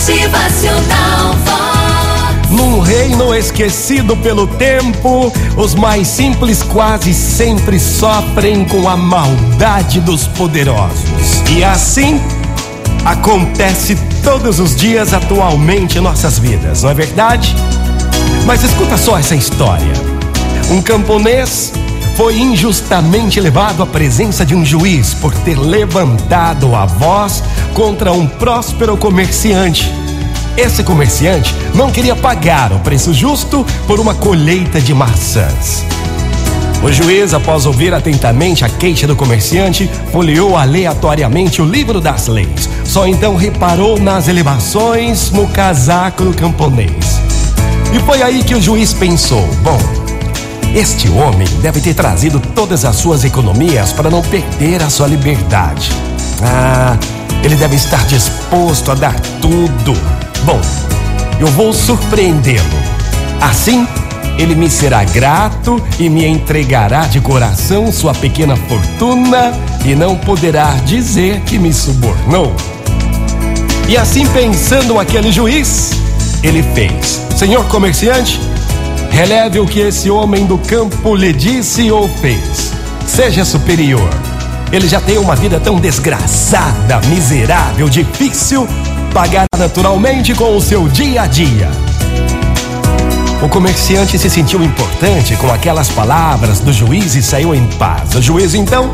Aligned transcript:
Motivacional 0.00 1.34
Vox. 1.44 2.50
Num 2.50 2.80
reino 2.80 3.34
esquecido 3.34 4.16
pelo 4.16 4.46
tempo, 4.46 5.30
os 5.58 5.74
mais 5.74 6.08
simples 6.08 6.62
quase 6.62 7.12
sempre 7.12 7.78
sofrem 7.78 8.64
com 8.64 8.88
a 8.88 8.96
maldade 8.96 10.00
dos 10.00 10.26
poderosos. 10.26 11.42
E 11.50 11.62
assim 11.62 12.18
acontece 13.04 13.94
todos 14.24 14.58
os 14.58 14.74
dias 14.74 15.12
atualmente 15.12 15.98
em 15.98 16.00
nossas 16.00 16.38
vidas, 16.38 16.82
não 16.82 16.90
é 16.90 16.94
verdade? 16.94 17.54
Mas 18.46 18.64
escuta 18.64 18.96
só 18.96 19.18
essa 19.18 19.34
história. 19.34 19.92
Um 20.70 20.80
camponês 20.80 21.74
foi 22.16 22.38
injustamente 22.38 23.40
levado 23.40 23.82
à 23.82 23.86
presença 23.86 24.44
de 24.44 24.54
um 24.54 24.64
juiz 24.64 25.14
por 25.14 25.34
ter 25.34 25.58
levantado 25.58 26.74
a 26.74 26.86
voz 26.86 27.42
contra 27.74 28.12
um 28.12 28.26
próspero 28.26 28.96
comerciante. 28.96 29.90
Esse 30.56 30.82
comerciante 30.82 31.54
não 31.74 31.90
queria 31.90 32.14
pagar 32.14 32.72
o 32.72 32.80
preço 32.80 33.14
justo 33.14 33.64
por 33.86 33.98
uma 33.98 34.14
colheita 34.14 34.80
de 34.80 34.92
maçãs. 34.92 35.84
O 36.82 36.90
juiz, 36.90 37.34
após 37.34 37.66
ouvir 37.66 37.92
atentamente 37.92 38.64
a 38.64 38.68
queixa 38.68 39.06
do 39.06 39.14
comerciante, 39.14 39.88
folheou 40.10 40.56
aleatoriamente 40.56 41.60
o 41.60 41.64
livro 41.64 42.00
das 42.00 42.26
leis. 42.26 42.68
Só 42.84 43.06
então 43.06 43.36
reparou 43.36 43.98
nas 43.98 44.28
elevações 44.28 45.30
no 45.30 45.46
casaco 45.48 46.24
do 46.24 46.34
camponês. 46.34 47.20
E 47.92 47.98
foi 48.00 48.22
aí 48.22 48.42
que 48.42 48.54
o 48.54 48.60
juiz 48.60 48.94
pensou: 48.94 49.46
bom, 49.62 49.78
este 50.74 51.08
homem 51.08 51.48
deve 51.60 51.80
ter 51.80 51.94
trazido 51.94 52.40
todas 52.54 52.84
as 52.84 52.96
suas 52.96 53.24
economias 53.24 53.92
para 53.92 54.08
não 54.08 54.22
perder 54.22 54.82
a 54.82 54.90
sua 54.90 55.06
liberdade. 55.06 55.90
Ah, 56.42 56.96
ele 57.42 57.56
deve 57.56 57.76
estar 57.76 58.06
disposto 58.06 58.90
a 58.90 58.94
dar 58.94 59.18
tudo. 59.40 59.94
Bom, 60.44 60.60
eu 61.40 61.48
vou 61.48 61.72
surpreendê-lo. 61.72 62.64
Assim, 63.40 63.86
ele 64.38 64.54
me 64.54 64.70
será 64.70 65.02
grato 65.04 65.82
e 65.98 66.08
me 66.08 66.24
entregará 66.24 67.00
de 67.06 67.20
coração 67.20 67.90
sua 67.90 68.14
pequena 68.14 68.56
fortuna 68.56 69.52
e 69.84 69.94
não 69.94 70.16
poderá 70.16 70.70
dizer 70.86 71.40
que 71.40 71.58
me 71.58 71.72
subornou. 71.72 72.54
E 73.88 73.96
assim 73.96 74.24
pensando 74.28 74.98
aquele 75.00 75.32
juiz, 75.32 75.90
ele 76.42 76.62
fez: 76.62 77.20
Senhor 77.36 77.64
comerciante, 77.66 78.40
releve 79.20 79.60
o 79.60 79.66
que 79.66 79.80
esse 79.80 80.10
homem 80.10 80.46
do 80.46 80.56
campo 80.56 81.14
lhe 81.14 81.30
disse 81.30 81.90
ou 81.90 82.08
fez. 82.08 82.72
Seja 83.06 83.44
superior. 83.44 84.08
Ele 84.72 84.88
já 84.88 84.98
tem 84.98 85.18
uma 85.18 85.36
vida 85.36 85.60
tão 85.60 85.78
desgraçada, 85.78 86.98
miserável, 87.06 87.86
difícil, 87.90 88.66
pagará 89.12 89.44
naturalmente 89.58 90.32
com 90.32 90.56
o 90.56 90.60
seu 90.62 90.88
dia 90.88 91.20
a 91.20 91.26
dia. 91.26 91.70
O 93.42 93.48
comerciante 93.50 94.18
se 94.18 94.30
sentiu 94.30 94.64
importante 94.64 95.36
com 95.36 95.52
aquelas 95.52 95.90
palavras 95.90 96.60
do 96.60 96.72
juiz 96.72 97.14
e 97.14 97.22
saiu 97.22 97.54
em 97.54 97.66
paz. 97.72 98.14
O 98.14 98.22
juiz, 98.22 98.54
então, 98.54 98.90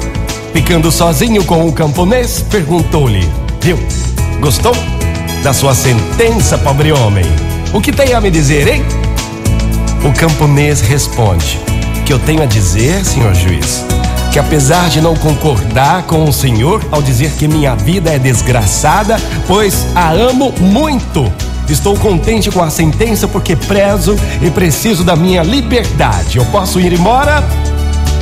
ficando 0.53 0.91
sozinho 0.91 1.45
com 1.45 1.69
o 1.69 1.73
camponês, 1.73 2.45
perguntou-lhe: 2.51 3.31
Viu? 3.61 3.79
Gostou 4.41 4.75
da 5.45 5.53
sua 5.53 5.73
sentença, 5.73 6.59
pobre 6.59 6.91
homem? 6.91 7.25
O 7.73 7.81
que 7.81 7.93
tem 7.93 8.13
a 8.13 8.21
me 8.21 8.29
dizer, 8.29 8.67
hein? 8.67 9.06
O 10.07 10.13
camponês 10.13 10.81
responde: 10.81 11.59
Que 12.05 12.13
eu 12.13 12.19
tenho 12.21 12.41
a 12.41 12.47
dizer, 12.47 13.05
senhor 13.05 13.35
juiz, 13.35 13.85
que 14.33 14.39
apesar 14.39 14.89
de 14.89 15.01
não 15.01 15.17
concordar 15.17 16.05
com 16.05 16.23
o 16.29 16.33
senhor 16.33 16.81
ao 16.93 17.03
dizer 17.03 17.33
que 17.33 17.49
minha 17.49 17.75
vida 17.75 18.11
é 18.11 18.19
desgraçada, 18.19 19.17
pois 19.49 19.85
a 19.97 20.13
amo 20.13 20.55
muito. 20.61 21.31
Estou 21.69 21.97
contente 21.97 22.53
com 22.53 22.63
a 22.63 22.71
sentença 22.71 23.27
porque 23.27 23.57
prezo 23.57 24.17
e 24.41 24.49
preciso 24.49 25.03
da 25.03 25.17
minha 25.17 25.43
liberdade. 25.43 26.39
Eu 26.39 26.45
posso 26.47 26.79
ir 26.79 26.93
embora? 26.93 27.43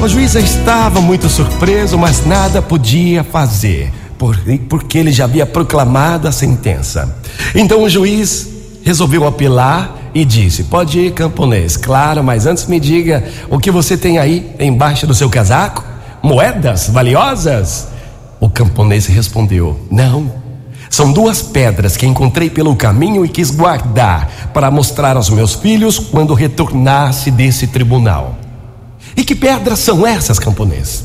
O 0.01 0.09
juiz 0.09 0.35
estava 0.37 1.03
muito 1.03 1.29
surpreso, 1.29 1.99
mas 1.99 2.25
nada 2.25 2.63
podia 2.63 3.23
fazer, 3.23 3.93
porque 4.71 4.97
ele 4.97 5.13
já 5.13 5.25
havia 5.25 5.45
proclamado 5.45 6.27
a 6.27 6.33
sentença. 6.33 7.15
Então 7.55 7.83
o 7.83 7.91
juiz 7.91 8.49
resolveu 8.83 9.27
apelar 9.27 10.04
e 10.15 10.25
disse: 10.25 10.65
Pode 10.65 10.99
ir, 10.99 11.13
camponês, 11.13 11.77
claro, 11.77 12.23
mas 12.23 12.47
antes 12.47 12.67
me 12.67 12.79
diga 12.79 13.25
o 13.51 13.59
que 13.59 13.71
você 13.71 13.97
tem 13.97 14.19
aí 14.19 14.55
embaixo 14.59 15.07
do 15.07 15.15
seu 15.15 15.29
casaco? 15.29 15.85
Moedas 16.23 16.89
valiosas? 16.89 17.89
O 18.41 18.49
camponês 18.49 19.07
respondeu: 19.07 19.79
Não. 19.91 20.45
São 20.89 21.13
duas 21.13 21.43
pedras 21.43 21.97
que 21.97 22.07
encontrei 22.07 22.49
pelo 22.49 22.77
caminho 22.77 23.25
e 23.25 23.29
quis 23.29 23.51
guardar 23.51 24.51
para 24.55 24.71
mostrar 24.71 25.17
aos 25.17 25.29
meus 25.29 25.55
filhos 25.55 25.99
quando 25.99 26.35
retornasse 26.35 27.33
desse 27.33 27.67
tribunal. 27.67 28.37
E 29.17 29.25
que 29.25 29.35
pedras 29.35 29.81
são 29.81 30.07
essas, 30.07 30.39
camponês? 30.39 31.05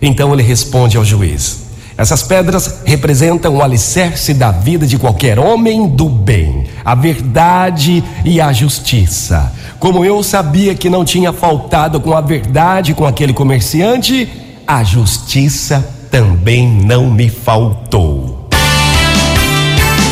Então 0.00 0.32
ele 0.32 0.42
responde 0.42 0.96
ao 0.96 1.04
juiz: 1.04 1.65
essas 1.98 2.22
pedras 2.22 2.80
representam 2.84 3.56
o 3.56 3.62
alicerce 3.62 4.34
da 4.34 4.50
vida 4.50 4.86
de 4.86 4.98
qualquer 4.98 5.38
homem 5.38 5.88
do 5.88 6.08
bem, 6.08 6.66
a 6.84 6.94
verdade 6.94 8.04
e 8.22 8.38
a 8.38 8.52
justiça. 8.52 9.50
Como 9.78 10.04
eu 10.04 10.22
sabia 10.22 10.74
que 10.74 10.90
não 10.90 11.04
tinha 11.04 11.32
faltado 11.32 11.98
com 11.98 12.14
a 12.14 12.20
verdade 12.20 12.92
com 12.92 13.06
aquele 13.06 13.32
comerciante, 13.32 14.28
a 14.66 14.84
justiça 14.84 15.86
também 16.10 16.68
não 16.68 17.10
me 17.10 17.30
faltou. 17.30 18.46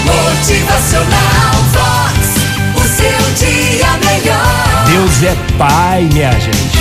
Motivacional 0.04 1.54
Vox. 1.72 2.34
O 2.76 2.88
seu 2.88 3.48
dia 3.48 3.86
melhor. 3.98 4.84
Deus 4.86 5.22
é 5.22 5.36
Pai, 5.58 6.08
minha 6.12 6.32
gente. 6.32 6.78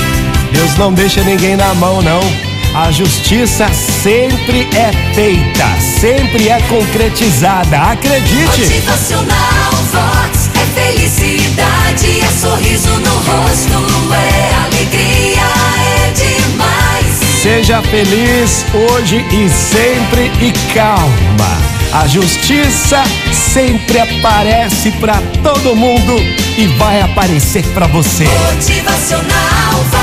Deus 0.53 0.77
não 0.77 0.93
deixa 0.93 1.23
ninguém 1.23 1.57
na 1.57 1.73
mão, 1.73 2.01
não. 2.01 2.52
A 2.75 2.89
justiça 2.89 3.67
sempre 3.71 4.67
é 4.75 4.91
feita, 5.13 5.79
sempre 5.79 6.49
é 6.49 6.59
concretizada. 6.61 7.77
Acredite. 7.77 8.61
Motivacional 8.61 9.71
Vox. 9.91 10.49
É 10.55 10.81
felicidade, 10.81 12.21
é 12.21 12.27
sorriso 12.31 12.89
no 12.89 13.13
rosto, 13.13 14.11
é 14.11 14.55
alegria, 14.65 15.43
é 15.77 16.11
demais. 16.13 17.41
Seja 17.43 17.79
feliz 17.83 18.65
hoje 18.73 19.23
e 19.31 19.47
sempre 19.49 20.31
e 20.41 20.51
calma. 20.73 21.73
A 21.93 22.07
justiça 22.07 23.03
sempre 23.31 23.99
aparece 23.99 24.89
para 24.93 25.21
todo 25.43 25.75
mundo 25.75 26.15
e 26.57 26.65
vai 26.79 27.01
aparecer 27.01 27.63
para 27.67 27.85
você. 27.85 28.23
Motivacional 28.23 29.83
Vox. 29.91 30.02